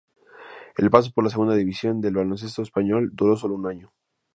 El 0.77 0.89
paso 0.89 1.11
por 1.13 1.23
la 1.25 1.29
segunda 1.29 1.53
división 1.53 2.01
del 2.01 2.15
baloncesto 2.15 2.63
español 2.63 3.11
duró 3.13 3.37
sólo 3.37 3.53
un 3.53 3.67
año. 3.67 3.93